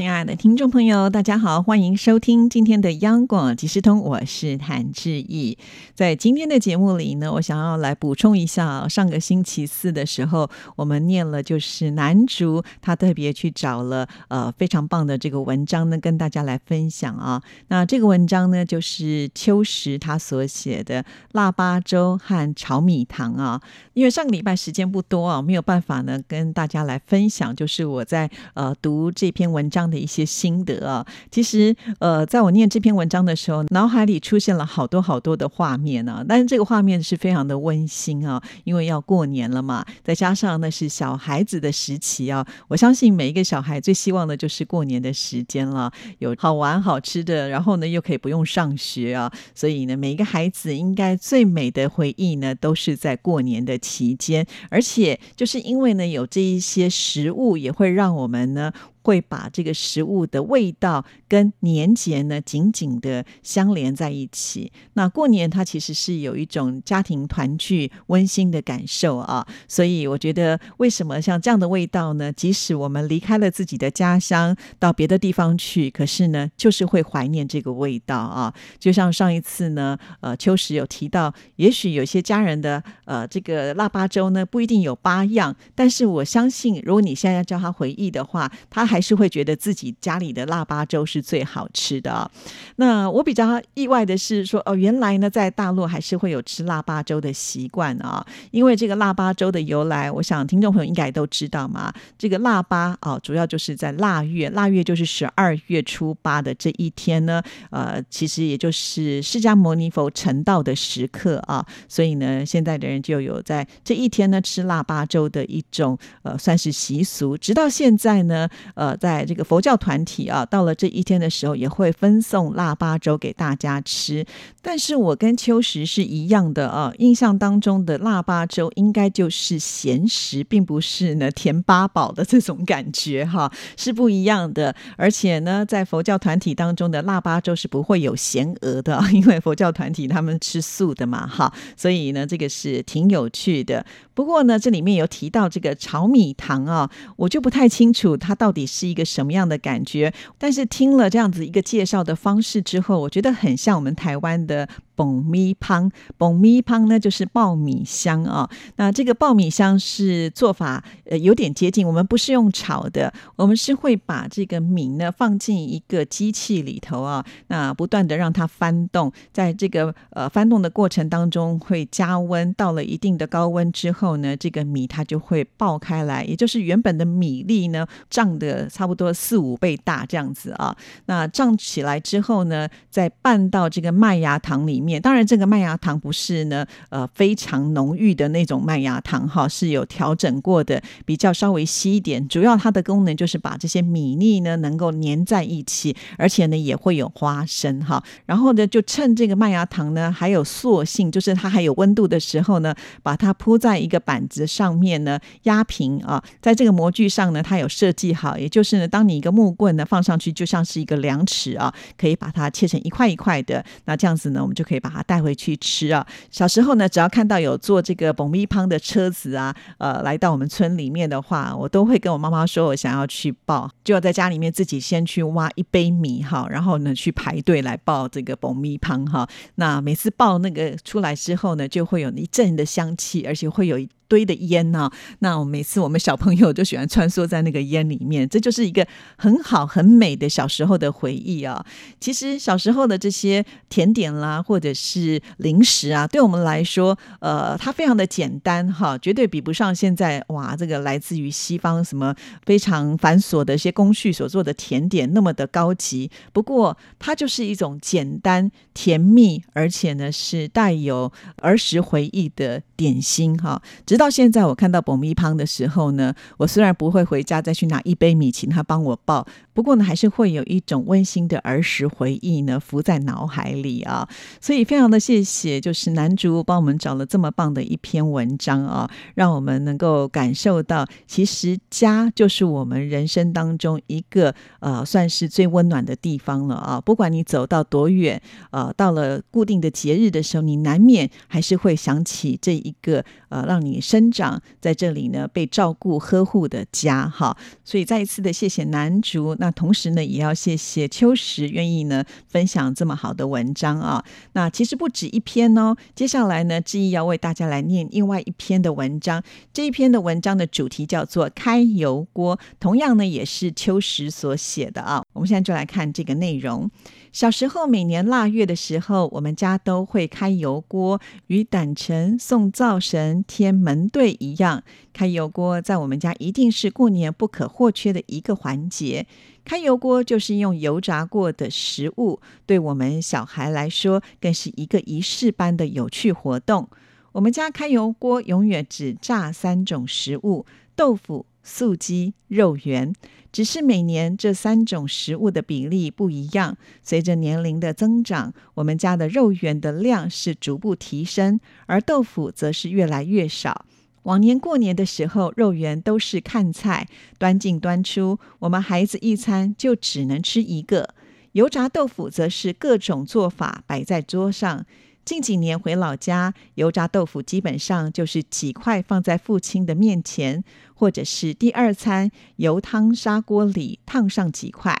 [0.00, 5.58] 亲爱的听众朋友，大家好，欢迎收听今天的央广即时通，我是谭志毅。
[5.94, 17.42] 在今天的节目里呢，我想要来补充一下，上个星期四的时候，我们念了就是南竹，他特别去找了呃非常棒的这个文章呢，跟大家来分享啊。
[17.68, 23.60] 那这个文章呢，就是秋实他所写的腊八粥和炒米糖啊。
[23.92, 29.89] 因为上个礼拜时间不多啊，没有办法呢跟大家来分享，就是我在呃读这篇文章。
[29.90, 36.24] 的一些心得啊，其实呃，在我念这篇文章的时候，脑海里出现了好多好多的画面啊。
[36.26, 42.46] 但是这个画面是非常的温馨啊，因为要过年了嘛，再加上那是小孩子的时期啊。
[42.68, 49.30] 我相信每一个小孩最希望的就是过年的时间了，有好玩好吃的，然后呢又可以不用上学啊。
[49.54, 58.72] 所以呢，每一个孩子应该最美的回忆呢，都是在过年的期间，而且就是因为呢有这一些食物，也会让我们呢。
[59.02, 64.72] 会把这个食物的味道跟年节呢紧紧的相连在一起。
[64.94, 72.32] 那过年它其实是有一种家庭团聚温馨的感受啊，所以我觉得为什么像这样的味道呢？
[72.32, 78.54] 即使我们离开了自己的家乡到别的地方去，可是呢，就是会怀念这个味道啊。
[78.78, 92.28] 就像上一次呢，呃，秋实有提到，也许有些家人的呃这个腊八粥呢不一定有八样，但是我相信，如果你现在要叫他回忆的话，他还是会觉得自己家里的腊八粥是最好吃的。
[92.74, 98.26] 那我比较意外的是说，哦，原来呢，在大陆还是会有吃腊八粥的习惯啊。
[98.50, 101.92] 因为这个腊八粥的由来，我想听众朋友应该都知道嘛。
[102.18, 107.40] 这个腊八啊，主要就是在腊月，腊月就是十二月初八的这一天呢。
[107.70, 111.64] 呃，其实也就是释迦牟尼佛成道的时刻啊。
[111.88, 117.38] 所以呢，现在的人就有在这一天呢吃腊八粥的一种呃，算是习俗。
[117.38, 118.48] 直到现在呢。
[118.80, 124.24] 呃在这个佛教团体啊，到了这一天的时候，也会分送腊八粥给大家吃。
[124.62, 134.74] 但是我跟秋实是一样的啊，印象当中的腊八粥应该就是咸食，并不是呢甜八宝的这种感觉哈，是不一样的。
[134.96, 143.84] 而且呢，在佛教团体当中的腊八粥是不会有咸鹅的，因为佛教团体他们吃素的嘛哈，所以呢，这个是挺有趣的。
[144.20, 148.60] 不过呢，这里面有提到这个炒米糖啊，我就不太清楚它到底。
[148.70, 150.12] 是一个什么样的感觉？
[150.36, 154.68] 但是听了这样子一个介绍的方式之后，我觉得很像我们台湾的。
[155.00, 158.50] 爆米香，爆米汤呢就是爆米香啊。
[158.76, 180.76] 那这个爆米香是做法呃有点接近，我们不是用炒的，我们是会把这个米呢放进一个机器里头啊，那不断的让它翻动，在这个呃翻动的过程当中会加温，到了一定的高温之后呢，这个米它就会爆开来，也就是原本的米粒呢胀的差不多四五倍大这样子啊。
[181.06, 184.89] 那胀起来之后呢，再拌到这个麦芽糖里面。
[184.98, 192.26] 当然，这个麦芽糖不是呢，呃，非常浓郁的那种麦芽糖哈，是有调整过的，比较稍微稀一点。
[192.26, 198.02] 主要它的功能就是把这些米粒呢能够粘在一起，而且呢也会有花生哈。
[198.26, 202.74] 然后呢，就趁这个麦芽糖呢还有塑性，就是它还有温度的时候呢，
[203.04, 213.64] 把它铺在一个板子上面呢压平啊，在这个模具上呢，它有设计好，也就是呢，当你一个木棍呢放上去，就像是一个量尺啊，可以把它切成一块一块的。
[213.84, 214.79] 那这样子呢，我们就可以。
[214.80, 216.06] 把它带回去吃啊！
[216.30, 229.28] 小时候呢，只要看到有坐这个蹦咪胖的车子啊，呃，来到我们村里面的话，我都会跟我妈妈说，我想要去报，就要在家里面自己先去挖一杯米哈，然后呢去排队来报这个蹦咪胖哈。
[229.56, 233.88] 那每次报那个出来之后呢，就会有一阵的香气，而且会有一。
[234.10, 234.90] 堆的烟呢？
[235.20, 238.84] 那我每次我们小朋友就喜欢穿梭在那个烟里面，这就是一个
[239.16, 241.64] 很好很美的小时候的回忆啊。
[242.00, 252.12] 其实小时候的这些甜点啦，或者是零食啊，对我们来说，呃，它非常的简单哈，绝对比不上现在哇，这个来自于西方什么
[252.44, 256.10] 非常繁琐的一些工序所做的甜点那么的高级。
[256.32, 263.62] 不过它就是一种简单甜蜜，而且呢是带有儿时回忆的点心哈。
[264.00, 274.08] 到现在，我看到保密胖的时候呢，我虽然不会回家再去拿一杯米请他帮我抱，不过呢，还是会有一种温馨的儿时回忆呢浮在脑海里啊。
[274.40, 286.80] 所以非常的谢谢，就是男主帮我们找了这么棒的一篇文章啊，让我们能够感受到，其实家就是我们人生当中一个呃算是最温暖的地方了啊。
[286.80, 288.18] 不管你走到多远，
[288.50, 293.80] 呃，到了固定的节日的时候，你难免还是会想起这一个呃让你。
[293.80, 304.04] 生长在这里呢，被照顾呵护的家哈，所以再一次的谢谢南竹，那同时呢，也要谢谢秋实愿意呢分享这么好的文章啊。
[304.34, 309.20] 那其实不止一篇哦，接下来呢，志毅要为大家来念另外一篇的文章。
[309.52, 315.02] 这一篇的文章的主题叫做“开油锅”，同样呢也是秋实所写的啊。
[315.12, 316.70] 我们现在就来看这个内容。
[317.12, 324.62] 小时候，每年腊月的时候，我们家都会开油锅，与胆城送灶神、天门对一样。
[324.92, 329.06] 开油锅在我们家一定是过年不可或缺的一个环节。
[329.44, 336.68] 开油锅就是用油炸过的食物，对我们小孩来说，更是一个仪式般的有趣活动。
[337.12, 340.46] 我们家开油锅永远只炸三种食物：
[340.76, 341.26] 豆腐。
[341.42, 342.92] 素鸡、肉圆，
[343.32, 346.56] 只是每年这三种食物的比例不一样。
[346.82, 353.64] 随着年龄的增长，我们家的肉圆的量是逐步提升，而豆腐则是越来越少。
[354.04, 356.88] 往年过年的时候，肉圆都是看菜，
[357.18, 360.94] 端进端出，我们孩子一餐就只能吃一个。
[361.32, 364.66] 油炸豆腐则是各种做法摆在桌上。
[365.10, 374.80] 近几年回老家，油炸豆腐基本上就是几块放在父亲的面前，或者是第二餐油汤砂锅里烫上几块。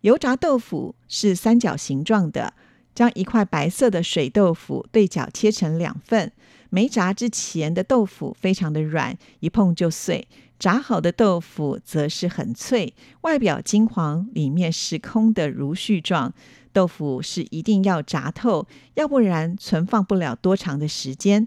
[0.00, 2.54] 油炸豆腐是三角形状的，
[2.94, 6.32] 将一块白色的水豆腐对角切成两份。
[6.70, 10.26] 没炸之前的豆腐非常的软，一碰就碎；
[10.58, 16.32] 炸好的豆腐则是很脆，外表金黄，里面是空的如絮状。
[16.78, 21.44] 豆腐是一定要炸透，要不然存放不了多长的时间。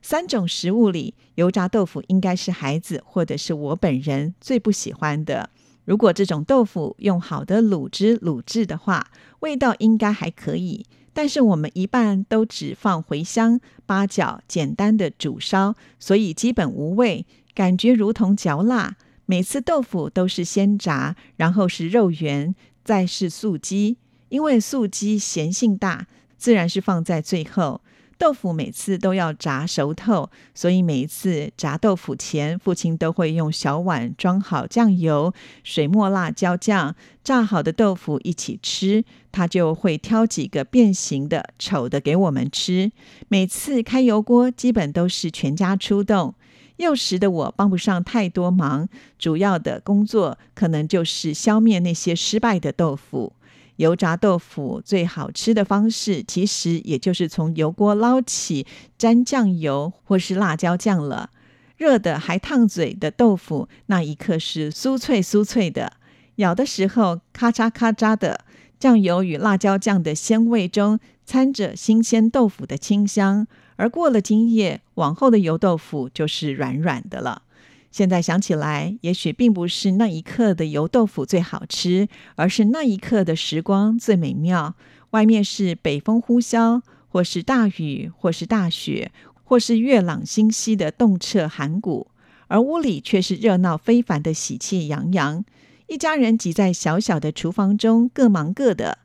[0.00, 5.50] 三种食物里，油炸豆腐应该是孩子或者是我本人最不喜欢的。
[5.84, 9.10] 如果这种豆腐用好的卤汁卤制的话，
[9.40, 10.86] 味道应该还可以。
[11.12, 18.96] 但是我们一半都只放茴香、八角，简单的煮烧，所以基本无味，感觉如同嚼蜡。
[19.26, 23.98] 每次豆腐都是先炸，然后是肉圆，再是素鸡。
[24.30, 26.06] 因为素鸡咸性大，
[26.38, 27.82] 自然是放在最后。
[28.16, 35.32] 豆腐每次都要炸熟透，所以每一次炸豆腐前，父亲都会用小碗装好酱油、
[35.64, 36.94] 水墨辣椒酱，
[37.24, 39.02] 炸好的豆腐一起吃。
[39.32, 42.92] 他就会挑几个变形的、丑的给我们吃。
[43.28, 46.34] 每次开油锅，基本都是全家出动。
[46.76, 48.86] 幼时的我帮不上太多忙，
[49.18, 53.32] 主要的工作可能就是消灭那些失败的豆腐。
[53.80, 58.66] 油炸豆腐最好吃的方式，其实也就是从油锅捞起，
[58.98, 61.30] 沾酱油或是辣椒酱了。
[61.78, 65.94] 热的还烫嘴的豆腐，那一刻是酥脆酥脆的，
[66.36, 68.44] 咬的时候咔嚓咔嚓的。
[68.78, 73.46] 酱油与辣椒酱的鲜味中掺着新鲜豆腐的清香，
[73.76, 77.42] 而过了今夜，往后的油豆腐就是软软的了。
[77.90, 84.74] 现在想起来，也许并不是那一刻的油豆腐最好吃，而是那一刻的时光最美妙。
[85.10, 89.10] 外面是北风呼啸，或是大雨，或是大雪，
[89.42, 92.06] 或是月朗星稀的动彻寒谷，
[92.46, 95.44] 而屋里却是热闹非凡的喜气洋洋。
[95.88, 98.98] 一家人挤在小小的厨房中，各忙各的。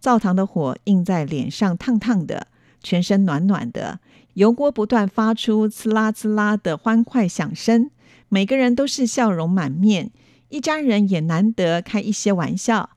[0.00, 2.46] 灶堂的火映在脸上，烫烫的，
[2.82, 4.00] 全身暖暖的。
[4.32, 7.90] 油锅不断发出呲啦呲啦的欢快响声。
[8.32, 10.12] 每个人都是笑容满面，
[10.50, 12.90] 一家人也难得开一些玩笑。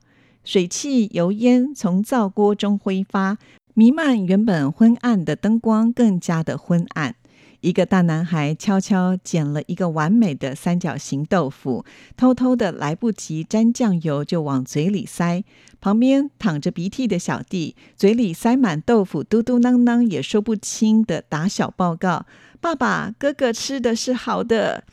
[0.44, 3.38] 水汽、油烟从灶锅中挥发，
[3.74, 7.16] 弥漫原本昏暗的灯光，更加的昏暗。
[7.62, 11.84] 一个大男孩悄悄捡了一个完美的三角形豆腐，
[12.16, 15.42] 偷偷的来不及沾酱油就往嘴里塞。
[15.80, 22.26] 旁边淌着鼻涕的小弟，嘴里塞满豆腐，嘟嘟囔囔也说不清的打小报告
[22.60, 24.84] ：“爸爸，哥哥吃的是好的。”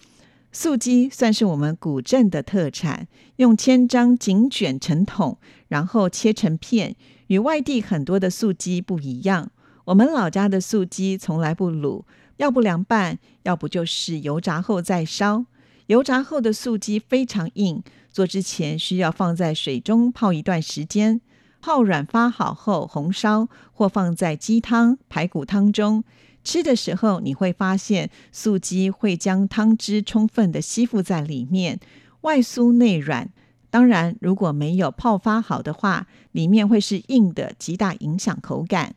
[0.52, 5.38] 素鸡算是我们古镇的特产，用千张紧卷成筒，
[5.70, 6.96] 然后切成片。
[7.28, 9.50] 与外地很多的素鸡不一样，
[9.86, 12.04] 我们老家的素鸡从来不卤，
[12.36, 15.46] 要不凉拌，要不就是油炸后再烧。
[15.88, 17.82] 油炸后的素鸡非常硬，
[18.12, 21.22] 做之前需要放在水中泡一段时间，
[21.62, 26.04] 泡软发好后红烧，或放在鸡汤、排骨汤中。
[26.44, 31.80] 吃的时候你会发现素鸡会将汤汁充分的吸附在里面，
[32.22, 33.30] 外酥内软。
[33.70, 38.96] 当然，如果没有泡发好的话，里面会是硬的，极大影响口感。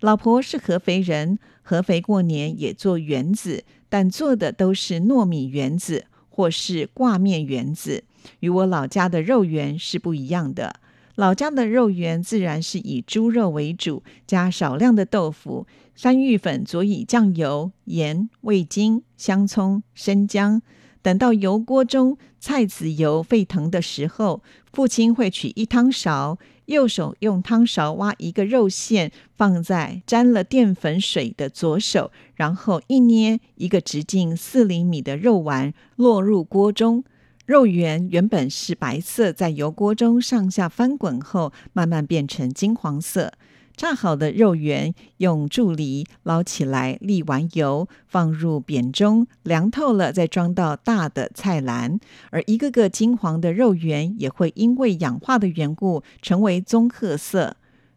[0.00, 8.02] 老婆是合肥人，合肥过年也做圆子，但做的都是糯米圆子或是挂面圆子，
[8.40, 10.80] 与我老家的肉圆是不一样的。
[11.14, 20.60] 老家的肉圆自然是以猪肉为主，加少量的豆腐、山芋粉，佐以酱油、盐、味精、香葱、生姜。
[21.00, 37.04] 等到油锅中菜籽油沸腾的时候，父亲会取一汤勺，右手用汤勺挖一个肉馅，放在沾了淀粉水的左手，然后一捏，一个直径四厘米的肉丸落入锅中。
[37.46, 43.32] 肉圆原本是白色，在油锅中上下翻滚后，慢慢变成金黄色。
[43.76, 52.00] 炸好的肉圆用柱篱捞起来，沥完油，放入扁中，凉透了再装到大的菜篮。
[52.30, 57.56] 而一个个金黄的肉圆也会因为氧化的缘故成为棕褐色。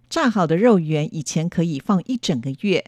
[0.09, 2.83] 炸好的肉圆以前可以放一整个月，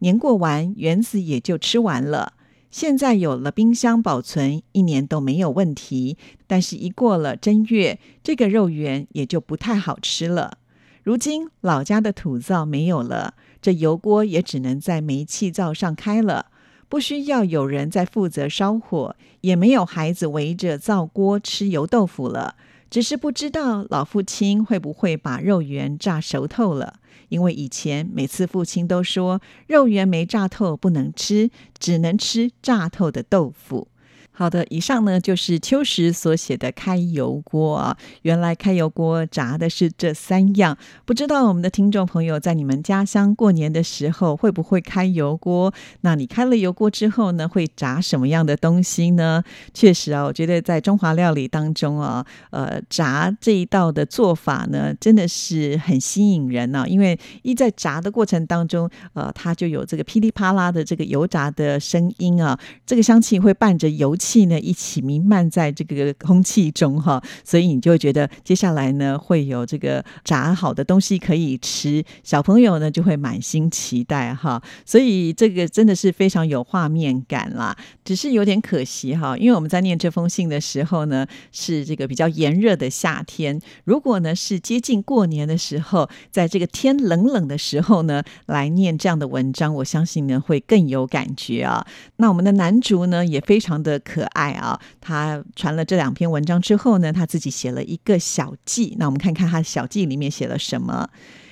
[0.00, 2.34] 年过完圆子也就吃完了。
[2.70, 6.18] 现在有了冰箱保存，一年都没有问题。
[6.48, 10.58] 但是，一过了正月，这个肉圆也就不太好吃了。
[11.04, 16.46] 如今老家的土灶没有了，这油锅也只能在煤气灶上开了，
[16.88, 22.56] 不需要有人在负责烧火，也没有孩子围着灶锅吃油豆腐了。
[22.88, 26.94] 只是不知道老父亲会不会把肉圆炸熟透了，
[27.28, 33.88] 因为以前每次父亲都说肉圆没炸透不能吃，只能吃炸透的豆腐。
[34.36, 37.96] 好的，以上呢就是秋实所写的开油锅啊。
[38.22, 45.72] 原来开油锅炸的是这三样，不知道我们的听众朋友在你们家乡过年的时候会不会开油锅？
[46.00, 49.40] 那你开了油锅之后呢，会炸什么样的东西呢？
[49.72, 56.84] 确实啊，我觉得在中华料理当中啊，呃，炸这一道的做法呢，真的是很吸引人呢。
[56.88, 64.16] 因为一在炸的过程当中，呃，它就有这个噼里啪啦的这个油炸的声音啊，这个香气会伴着油。
[64.24, 77.76] 气呢一起弥漫在这个空气中哈，所以你就觉得接下来呢会有这个炸好的东西可以吃，小朋友呢就会满心期待哈，所以这个真的是非常有画面感啦。
[78.02, 91.86] 只是有点可惜哈，因为我们在念这封信的时候呢是这个比较炎热的夏天，如果呢是接近过年的时候，在这个天冷冷的时候呢来念这样的文章，我相信呢会更有感觉啊。
[92.16, 94.00] 那我们的男主呢也非常的。
[94.14, 94.80] 可爱啊！
[95.00, 98.94] 他传了这两篇文章之后呢，他自己写了一个小记。
[98.96, 101.08] 那我们看看他小记里面写了什么。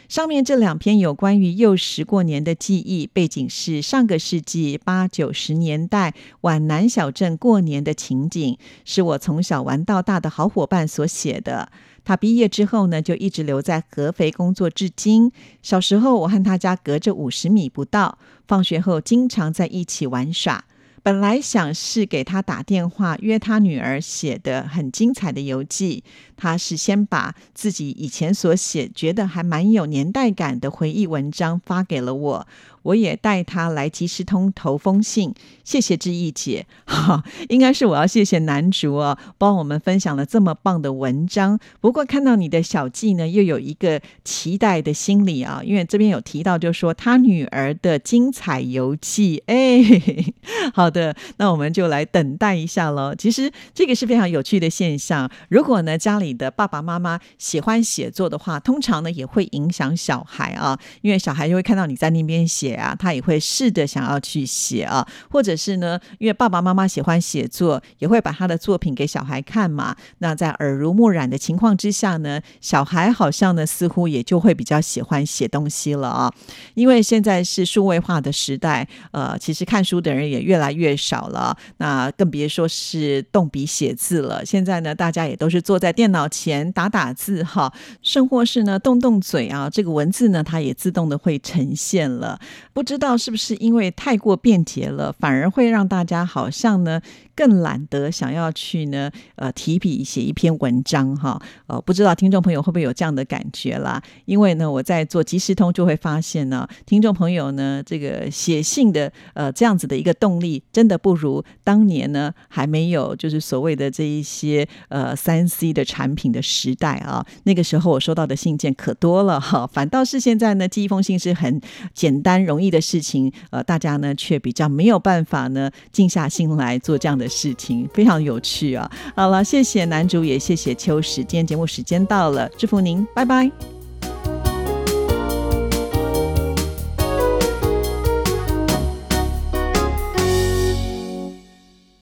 [0.09, 11.69] 上面这两篇有关于幼时过年的记忆，背景是上个世纪八九十年代皖南小镇过年的情景，是我从小玩到大的好伙伴所写的。
[12.05, 15.33] 他毕业之后呢，就一直留在合肥工作至今。
[15.63, 20.65] 小时候，我和他家隔着五十米不到，放学后经常在一起玩耍。
[21.05, 26.05] 本来想是给他打电话约他女儿写的很精彩的游记，
[26.37, 32.47] 他是先把自己以前所写觉得还蛮有年代感的回忆文章发给了我。
[32.83, 35.35] 我也带他来即时通投封信，
[35.65, 41.59] 谢谢志毅姐，哈， 应该是我要谢谢男主哦，帮我们分享了这么棒的文章。
[41.81, 49.81] 不过看到你的小记呢，又有一个期待的心理啊，因为这边有提到，就说他女儿的精彩游记，哎，
[50.75, 53.15] 好的，那我们就来等待一下喽。
[53.15, 62.72] 其实这个是非常有趣的现象，如果呢家里的爸爸妈妈喜欢写作的话，通常呢也会影响小孩啊，因为小孩就会看到你在那边写。
[62.75, 69.97] 啊，他也会试着想要去写啊，或者是呢，因为爸爸妈妈喜欢写作，也会把他的作品给小孩看嘛。
[70.19, 76.33] 那在耳濡目染的情况之下呢，小孩好像呢，似乎也就会比较喜欢写东西了啊。
[76.75, 84.45] 因为现在是数位化的时代，呃，其实看书的人也越来越少了，那更别说是动笔写字了。
[84.45, 92.39] 现在呢，大家也都是坐在电脑前打打字哈，甚或是呢动动嘴啊，这个文字呢，它也自动的会呈现了。
[92.73, 97.01] 不知道是不是因为太过便捷了，反而会让大家好像呢？
[97.35, 104.03] 更懒得想要去呢，呃，提笔写一篇文章哈，呃，不知道听众朋友会不会有这样的感觉啦？
[104.25, 121.61] 因为呢，我在做即时通就会发现呢，听众朋友呢，这个写信的呃这样子的一个动力，真的不如当年呢还没有就是所谓的这一些呃三 C 的产品的时代啊，那个时候我收到的信件可多了哈，反倒是现在呢，寄一封信是很
[121.95, 128.91] 简单容易的事情，呃，大家呢却比较没有办法呢静下心来做这样的的事情，非常有趣啊。
[129.15, 133.82] 好了，谢谢男主，也谢谢秋实，今天节目时间到了，祝福您，拜拜。